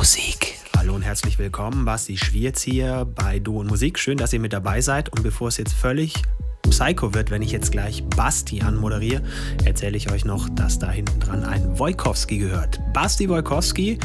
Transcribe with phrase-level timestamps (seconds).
[0.00, 0.54] Musik.
[0.78, 1.84] Hallo und herzlich willkommen.
[1.84, 3.98] Basti Schwierz hier bei Du und Musik.
[3.98, 5.10] Schön, dass ihr mit dabei seid.
[5.10, 6.14] Und bevor es jetzt völlig
[6.62, 9.22] Psycho wird, wenn ich jetzt gleich Basti anmoderiere,
[9.66, 12.80] erzähle ich euch noch, dass da hinten dran ein Wojkowski gehört.
[12.94, 13.98] Basti Wojkowski,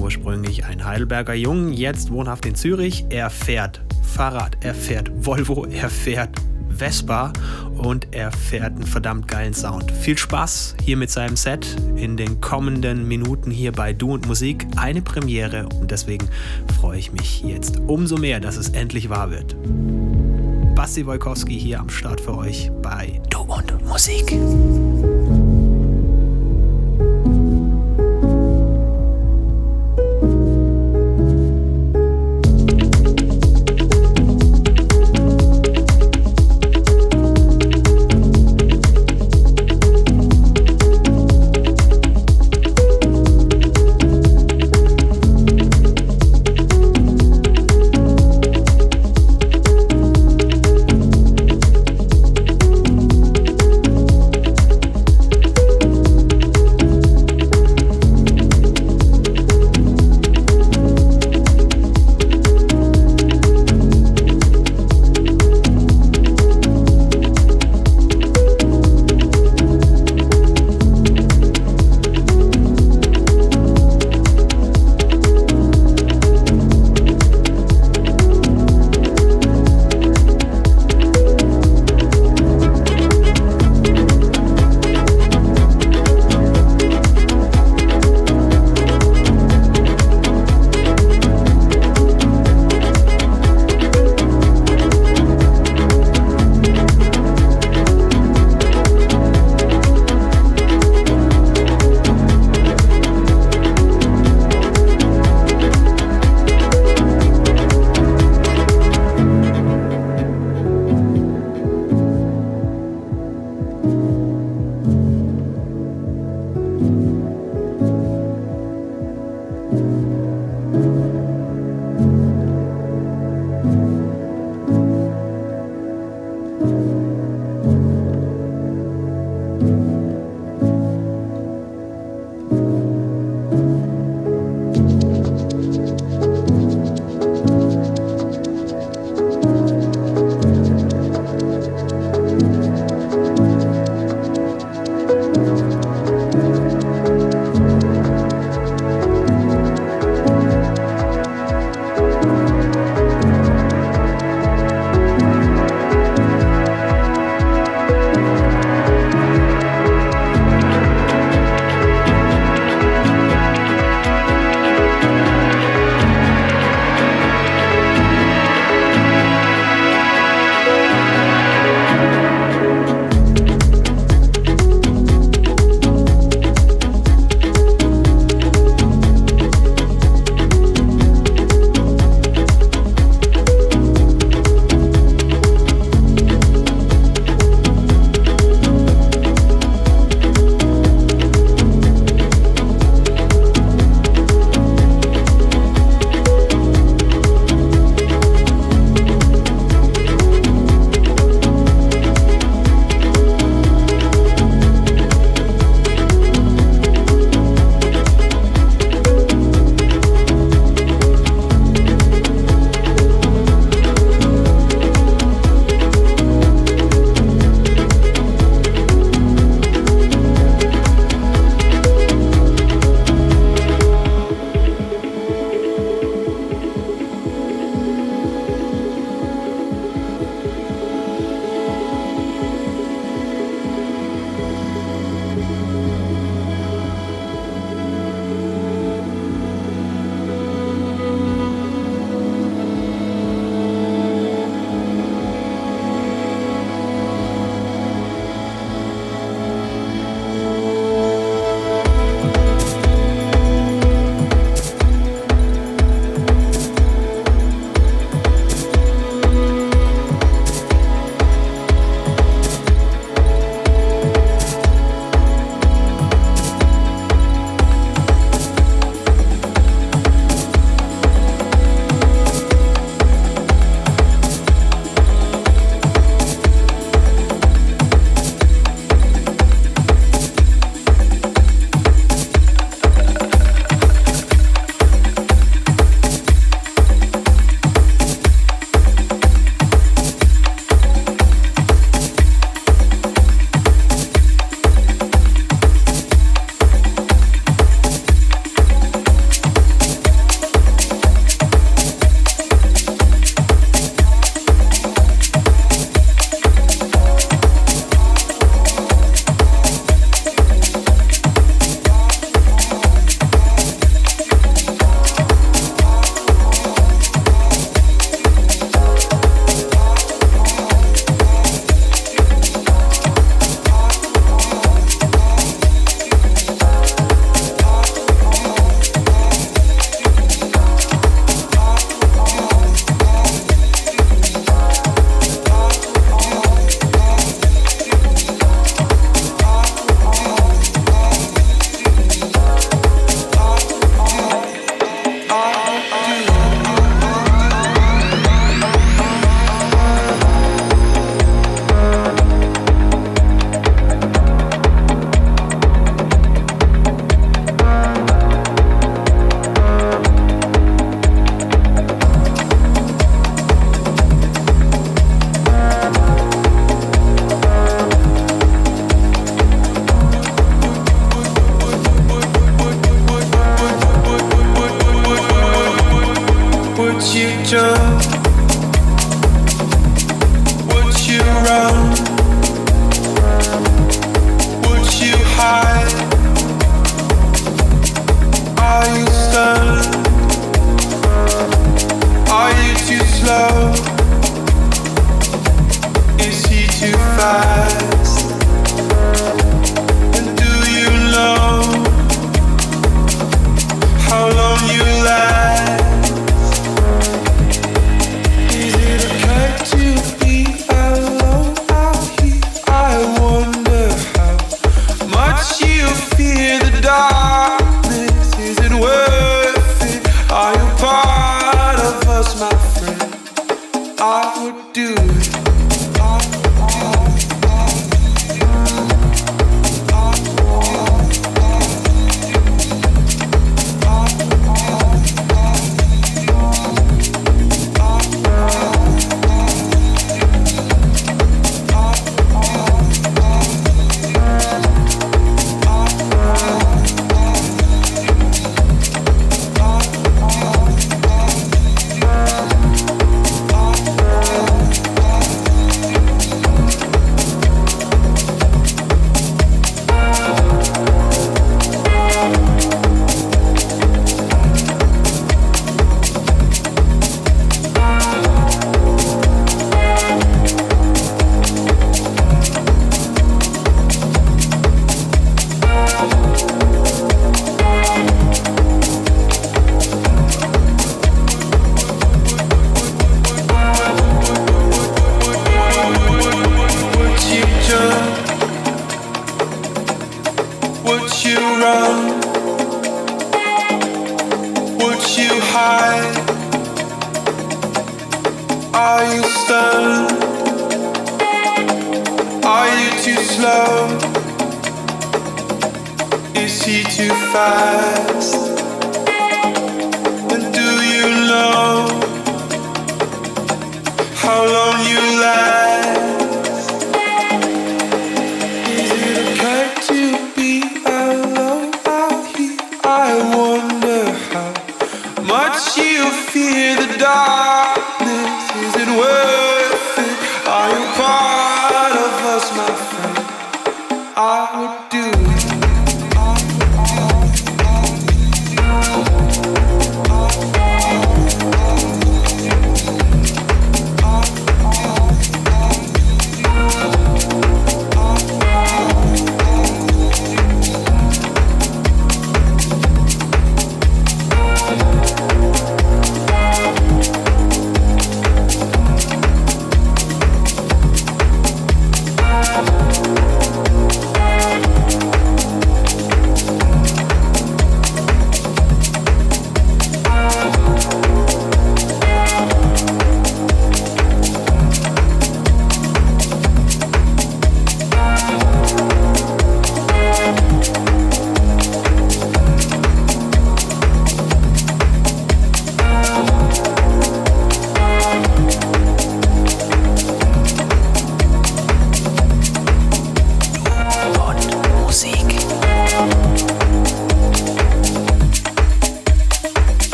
[0.00, 3.04] ursprünglich ein Heidelberger Jung, jetzt wohnhaft in Zürich.
[3.10, 6.30] Er fährt Fahrrad, er fährt Volvo, er fährt
[6.76, 7.32] Vespa
[7.76, 9.90] und er fährt einen verdammt geilen Sound.
[9.90, 14.66] Viel Spaß hier mit seinem Set in den kommenden Minuten hier bei Du und Musik.
[14.76, 16.28] Eine Premiere und deswegen
[16.80, 19.56] freue ich mich jetzt umso mehr, dass es endlich wahr wird.
[20.74, 24.36] Basti Wojkowski hier am Start für euch bei Du und Musik.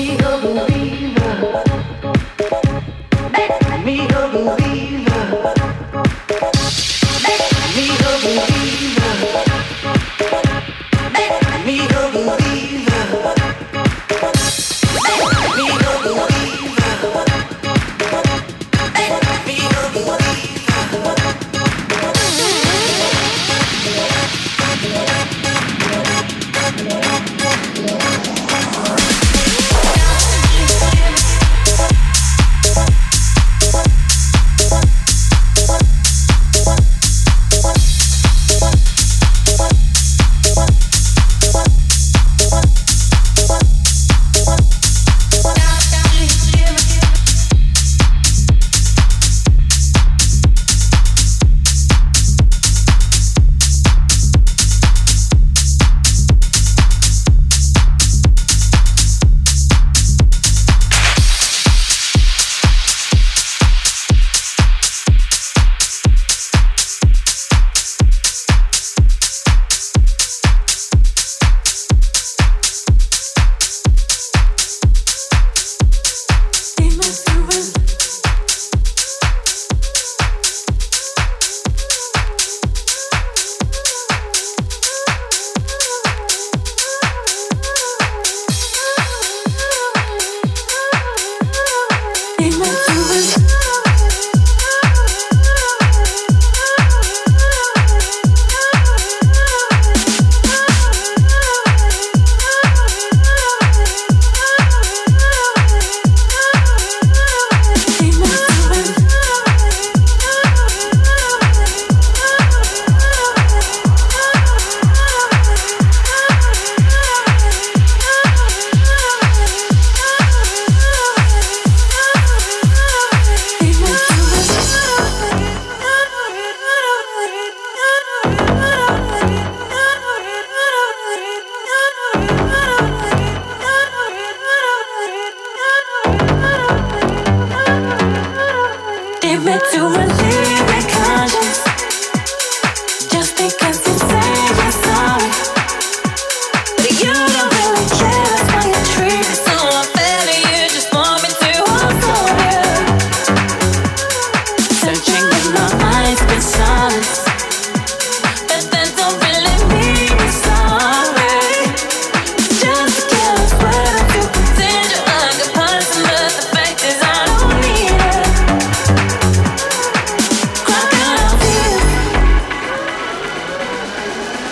[0.00, 1.62] me a believer.
[3.32, 5.09] Make me a believer.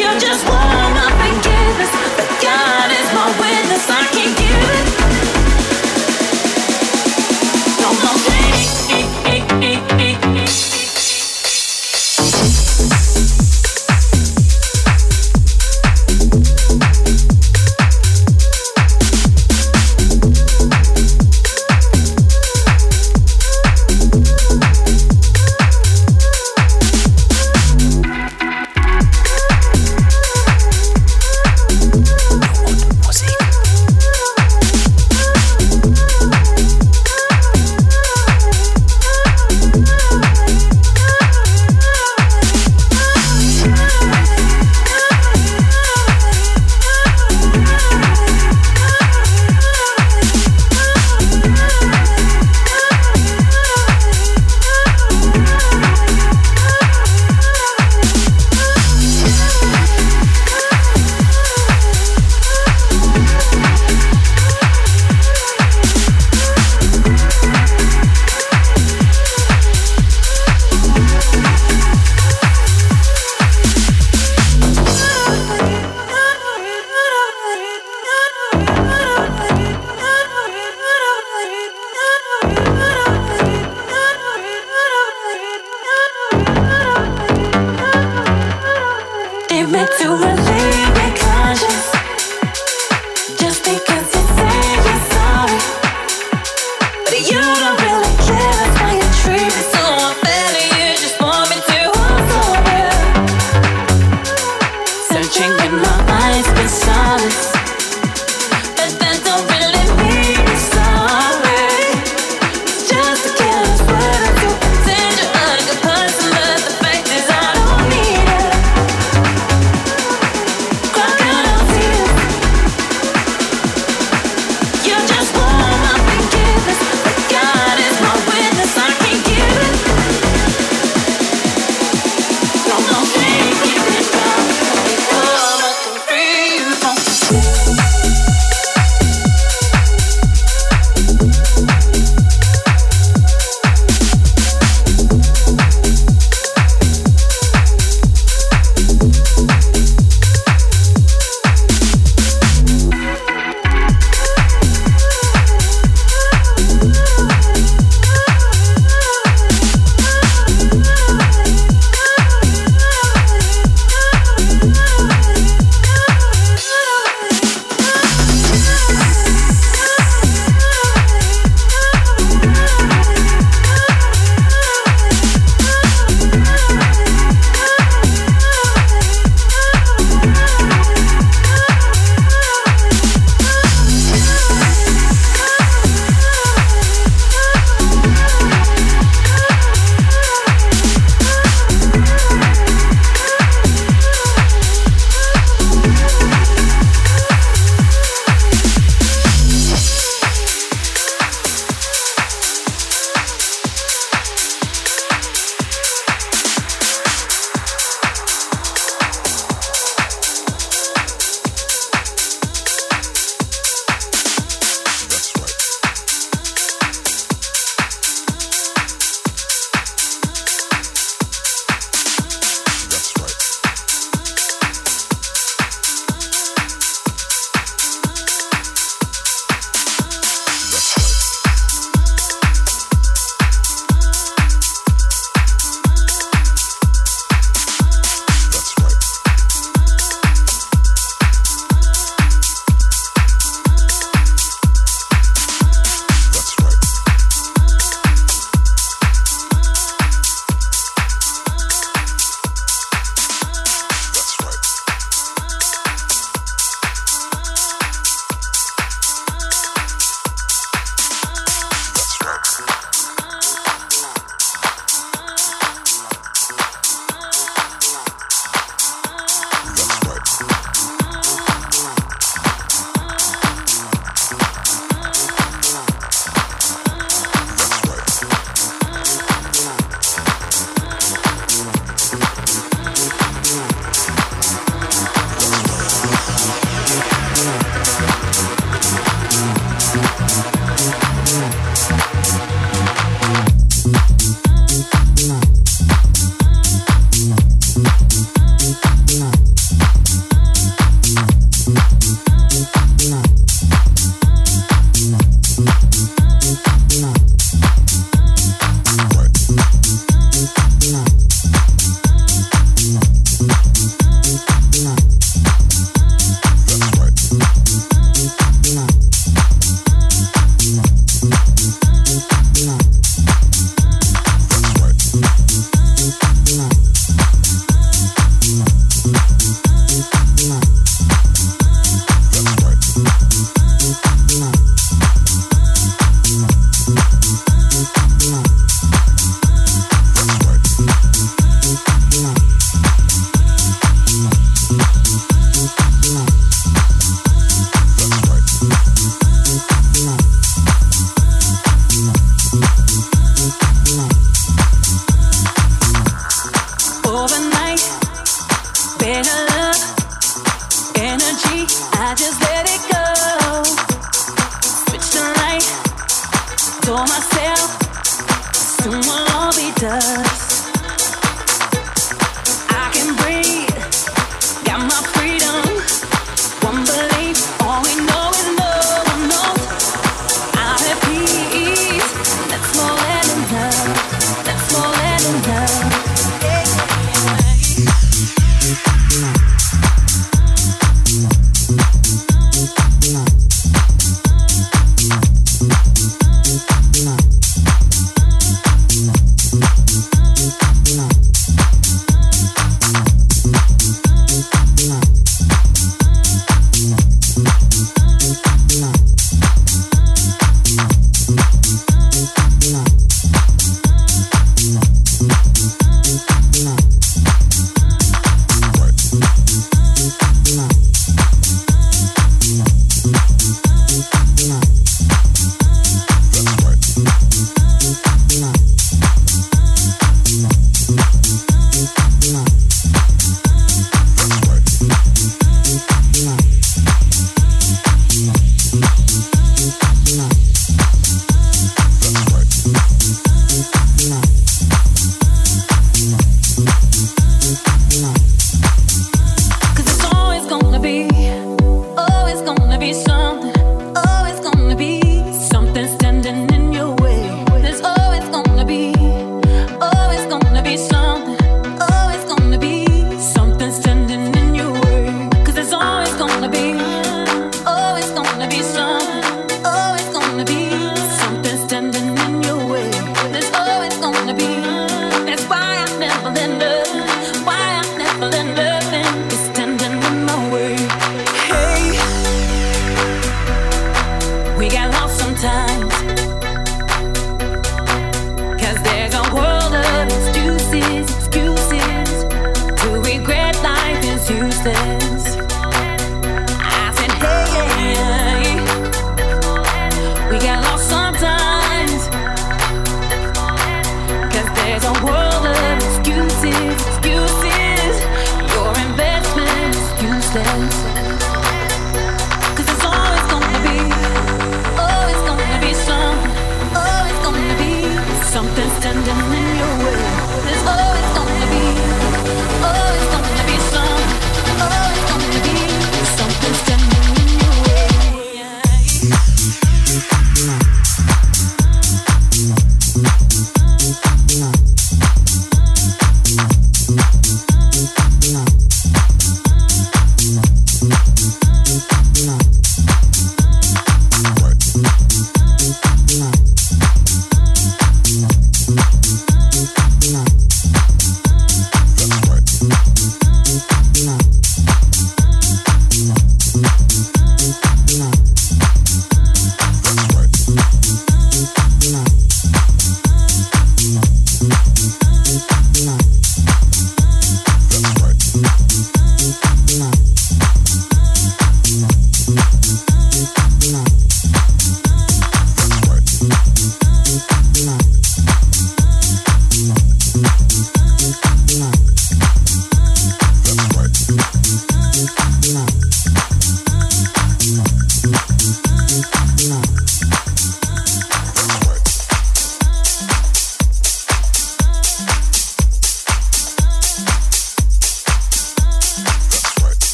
[0.00, 1.92] You're just wanna forgive us,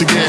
[0.00, 0.27] again.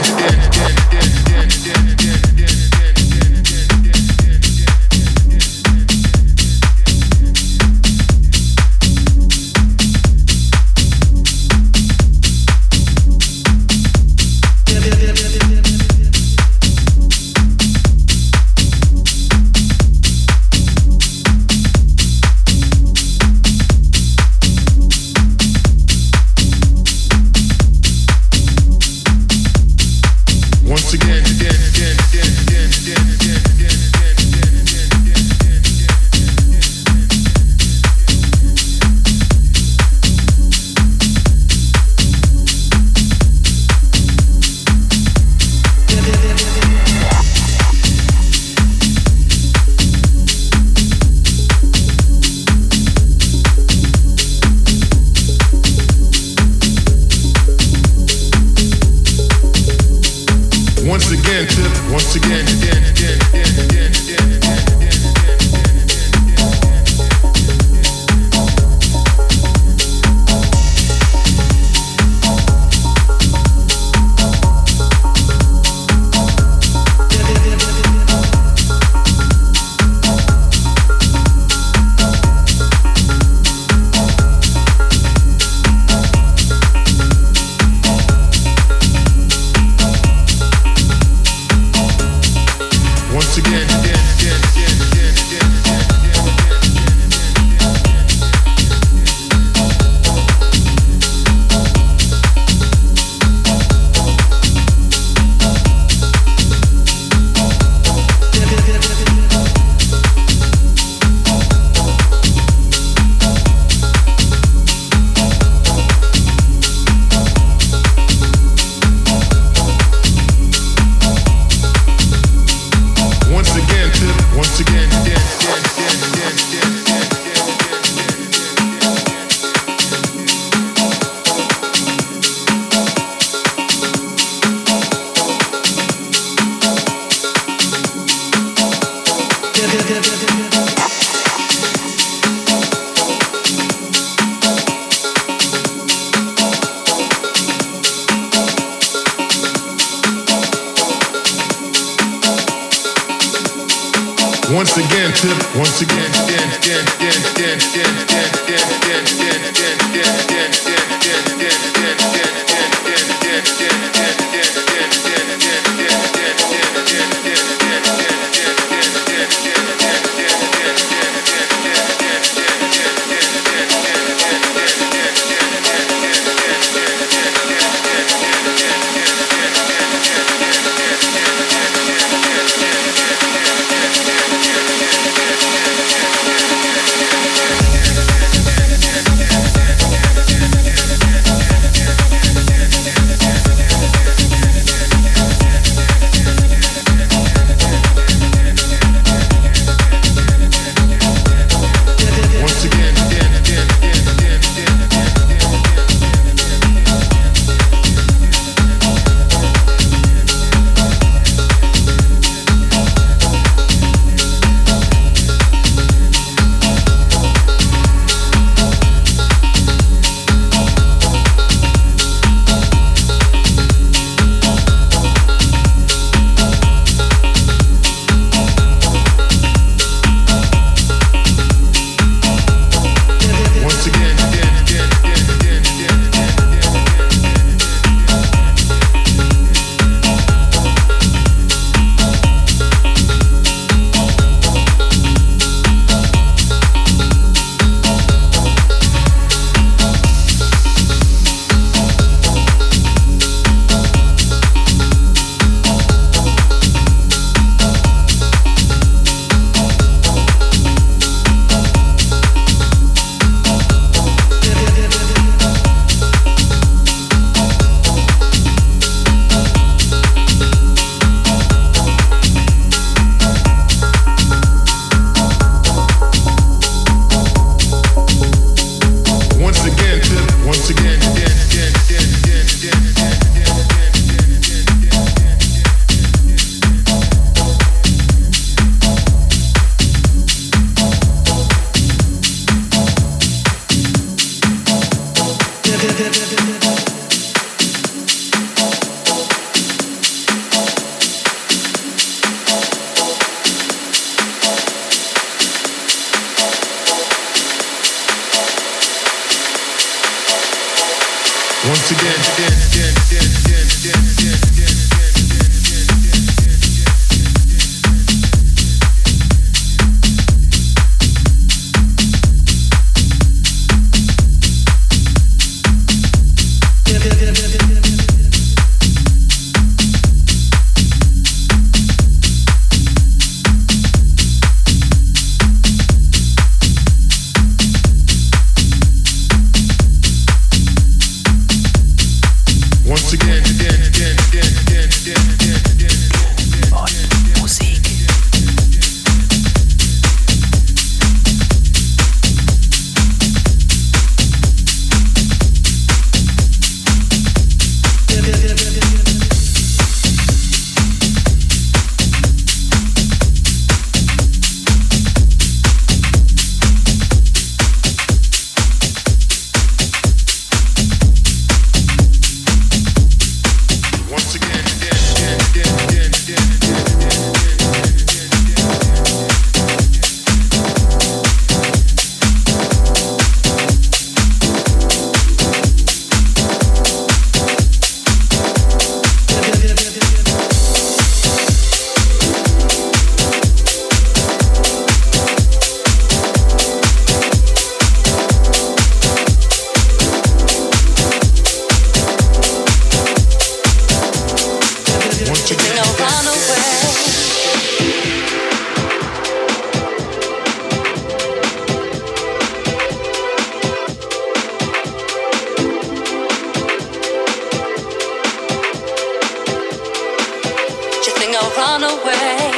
[421.39, 422.51] they'll run away.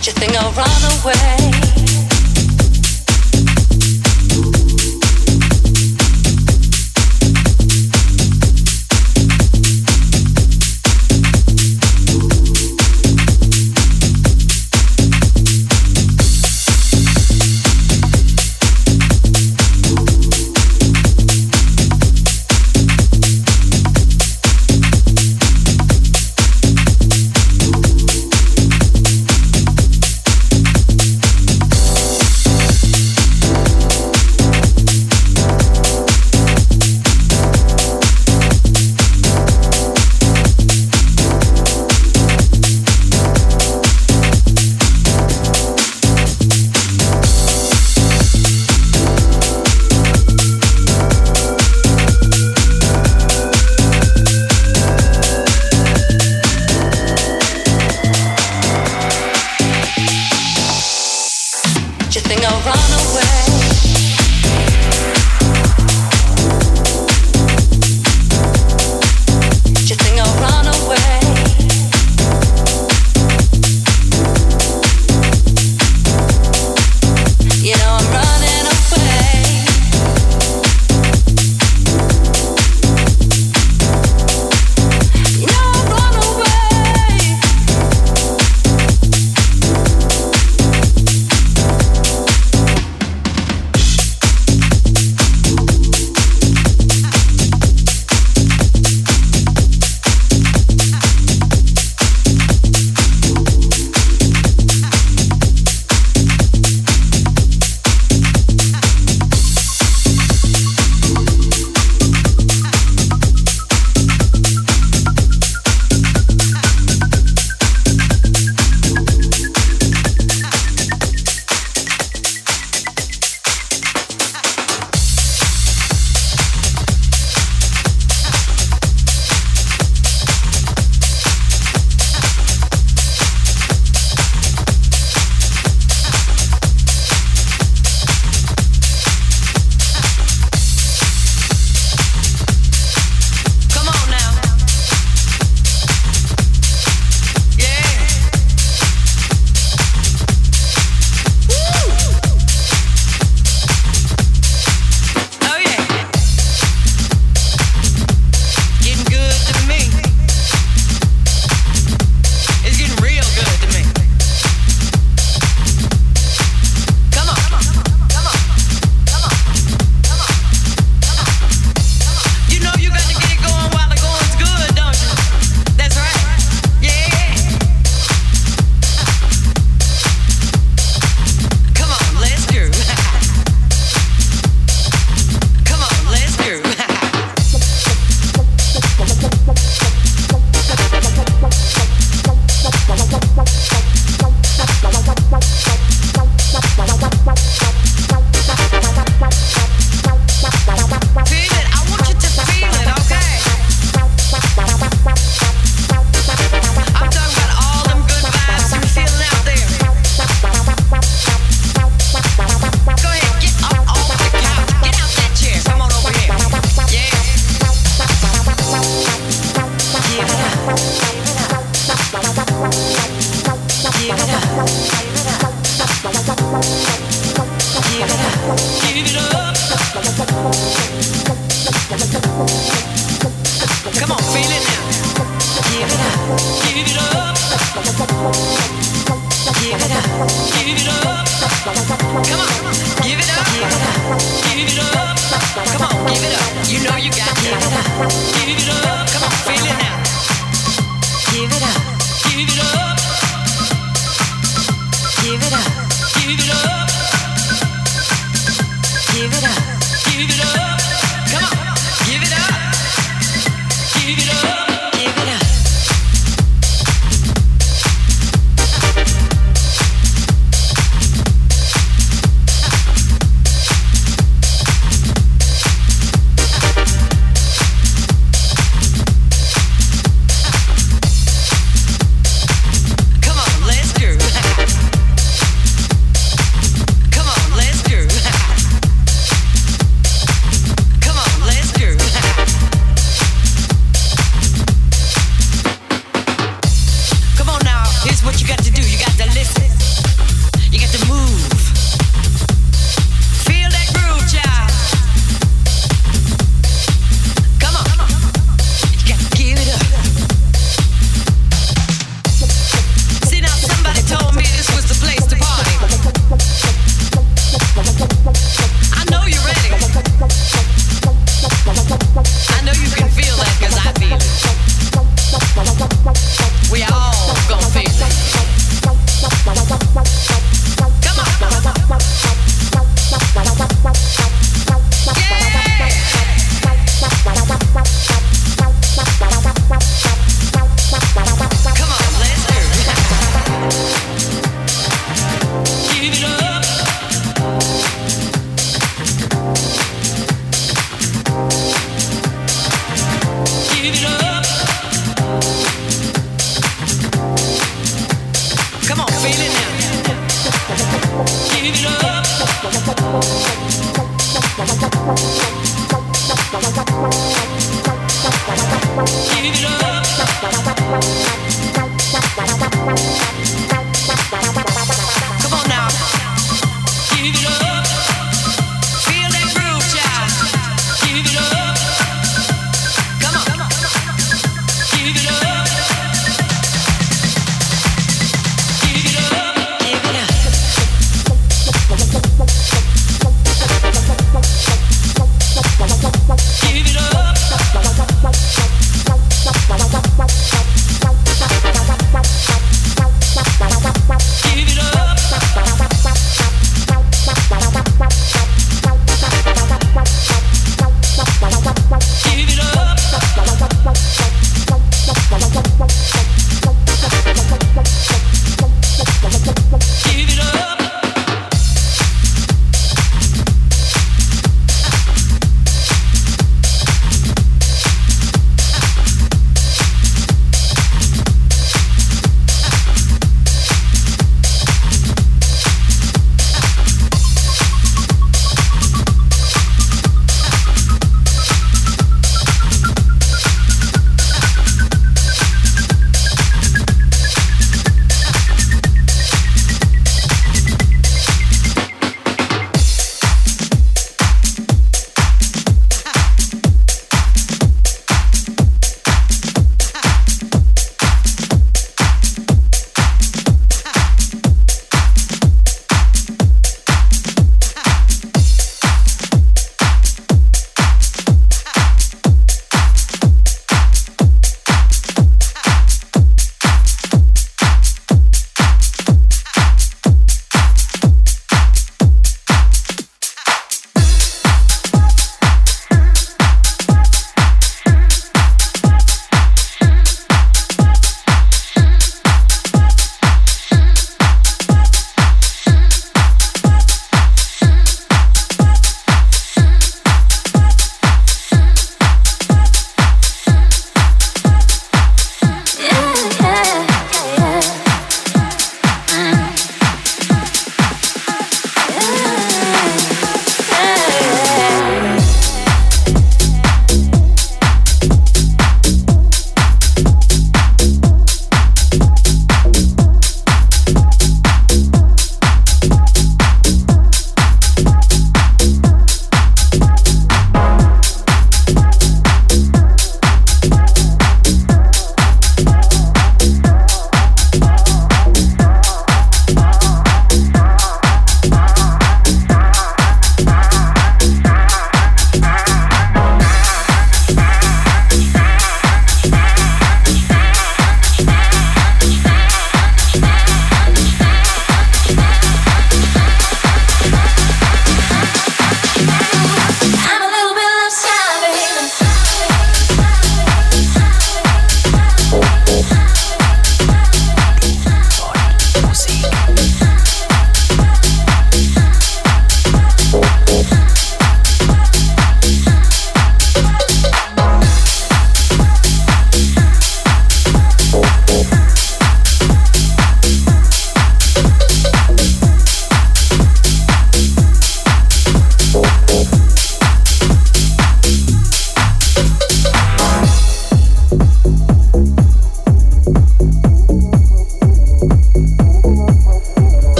[0.00, 1.43] Do you think I'll run away?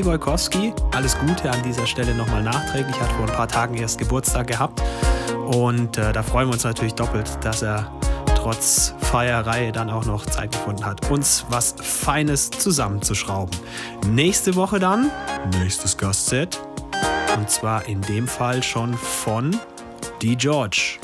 [0.00, 3.98] Basti Wojkowski, alles Gute an dieser Stelle nochmal nachträglich, hat vor ein paar Tagen erst
[3.98, 4.82] Geburtstag gehabt.
[5.46, 7.92] Und äh, da freuen wir uns natürlich doppelt, dass er
[8.34, 13.54] trotz Feierei dann auch noch Zeit gefunden hat, uns was Feines zusammenzuschrauben.
[14.06, 15.10] Nächste Woche dann,
[15.58, 16.58] nächstes Gastset.
[17.36, 19.54] Und zwar in dem Fall schon von
[20.22, 20.98] Die George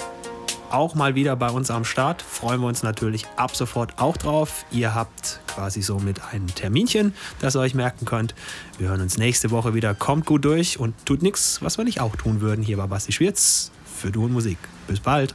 [0.71, 2.23] auch mal wieder bei uns am Start.
[2.23, 4.65] Freuen wir uns natürlich ab sofort auch drauf.
[4.71, 8.35] Ihr habt quasi so mit einem Terminchen, das ihr euch merken könnt.
[8.79, 9.95] Wir hören uns nächste Woche wieder.
[9.95, 12.63] Kommt gut durch und tut nichts, was wir nicht auch tun würden.
[12.63, 14.59] Hier war Basti Schwirz für Du und Musik.
[14.87, 15.35] Bis bald.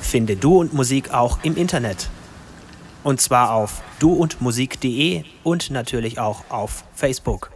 [0.00, 2.08] Finde Du und Musik auch im Internet.
[3.04, 7.51] Und zwar auf duundmusik.de und natürlich auch auf Facebook.